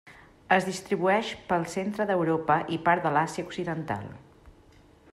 [0.55, 4.13] Es distribueix pel centre d'Europa i part de l'Àsia occidental.